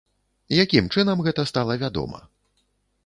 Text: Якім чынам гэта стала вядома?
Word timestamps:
Якім 0.63 0.87
чынам 0.95 1.21
гэта 1.27 1.41
стала 1.53 1.73
вядома? 1.85 2.27